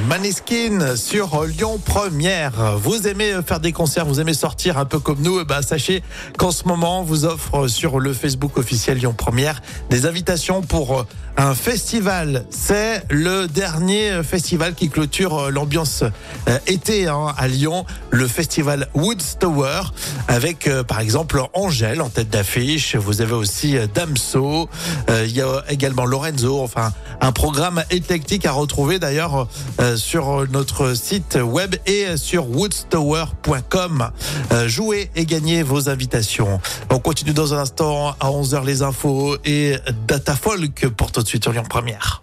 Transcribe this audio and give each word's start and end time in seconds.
Maneskin 0.00 0.96
sur 0.96 1.44
Lyon 1.44 1.78
Première. 1.84 2.52
Vous 2.78 3.06
aimez 3.06 3.34
faire 3.46 3.60
des 3.60 3.72
concerts, 3.72 4.06
vous 4.06 4.20
aimez 4.20 4.34
sortir 4.34 4.78
un 4.78 4.84
peu 4.84 4.98
comme 4.98 5.20
nous, 5.20 5.40
eh 5.40 5.44
ben, 5.44 5.60
sachez 5.60 6.02
qu'en 6.38 6.50
ce 6.50 6.66
moment, 6.66 7.00
on 7.00 7.02
vous 7.02 7.24
offre 7.24 7.68
sur 7.68 8.00
le 8.00 8.12
Facebook 8.12 8.56
officiel 8.56 8.98
Lyon 8.98 9.14
Première 9.16 9.60
des 9.90 10.06
invitations 10.06 10.62
pour 10.62 11.06
un 11.36 11.54
festival. 11.54 12.44
C'est 12.50 13.04
le 13.10 13.46
dernier 13.46 14.22
festival 14.22 14.74
qui 14.74 14.88
clôture 14.88 15.50
l'ambiance 15.50 16.04
euh, 16.48 16.58
été 16.66 17.08
hein, 17.08 17.34
à 17.36 17.48
Lyon, 17.48 17.86
le 18.10 18.26
festival 18.28 18.88
Woodstower, 18.94 19.82
avec 20.28 20.66
euh, 20.66 20.84
par 20.84 21.00
exemple 21.00 21.42
Angèle 21.54 22.02
en 22.02 22.10
tête 22.10 22.28
d'affiche. 22.28 22.96
Vous 22.96 23.22
avez 23.22 23.34
aussi 23.34 23.76
euh, 23.78 23.86
Damso, 23.92 24.68
euh, 25.08 25.24
il 25.26 25.34
y 25.34 25.40
a 25.40 25.64
également 25.68 26.04
Lorenzo, 26.04 26.60
enfin 26.60 26.92
un 27.20 27.32
programme 27.32 27.82
éclectique 27.90 28.46
à 28.46 28.52
retrouver 28.52 28.98
d'ailleurs 28.98 29.48
euh, 29.80 29.81
sur 29.96 30.48
notre 30.50 30.94
site 30.94 31.38
web 31.42 31.74
et 31.86 32.16
sur 32.16 32.48
woodstower.com. 32.48 34.10
Euh, 34.52 34.68
jouez 34.68 35.10
et 35.14 35.26
gagnez 35.26 35.62
vos 35.62 35.88
invitations. 35.88 36.60
On 36.90 36.98
continue 36.98 37.32
dans 37.32 37.54
un 37.54 37.58
instant 37.58 38.10
à 38.20 38.28
11h 38.28 38.64
les 38.64 38.82
infos 38.82 39.36
et 39.44 39.76
Data 40.06 40.34
Folk 40.34 40.88
pour 40.96 41.12
tout 41.12 41.22
de 41.22 41.28
suite 41.28 41.44
sur 41.44 41.52
Lyon 41.52 41.64
Première. 41.68 42.22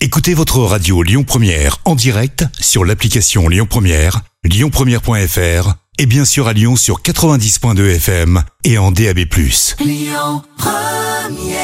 Écoutez 0.00 0.34
votre 0.34 0.60
radio 0.60 1.02
Lyon 1.02 1.24
Première 1.24 1.78
en 1.84 1.94
direct 1.94 2.44
sur 2.58 2.84
l'application 2.84 3.48
Lyon 3.48 3.66
Première, 3.68 4.22
lyonpremière.fr 4.44 5.74
et 5.98 6.06
bien 6.06 6.24
sûr 6.24 6.48
à 6.48 6.54
Lyon 6.54 6.76
sur 6.76 7.02
90.2 7.02 7.96
FM 7.96 8.42
et 8.64 8.78
en 8.78 8.90
DAB+. 8.90 9.18
Lyon 9.80 10.42
Première 10.56 11.59